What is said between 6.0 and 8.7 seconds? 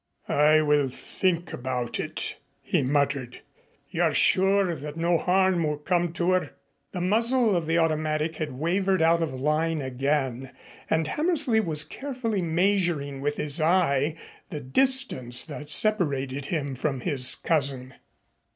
to her?" The muzzle of the automatic had